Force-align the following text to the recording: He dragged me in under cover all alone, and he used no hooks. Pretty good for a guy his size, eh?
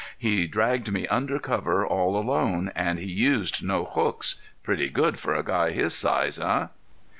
He 0.17 0.47
dragged 0.47 0.91
me 0.91 1.01
in 1.01 1.07
under 1.11 1.37
cover 1.37 1.85
all 1.85 2.17
alone, 2.17 2.71
and 2.75 2.97
he 2.97 3.05
used 3.05 3.63
no 3.63 3.85
hooks. 3.85 4.41
Pretty 4.63 4.89
good 4.89 5.19
for 5.19 5.35
a 5.35 5.43
guy 5.43 5.73
his 5.73 5.93
size, 5.93 6.39
eh? 6.39 6.69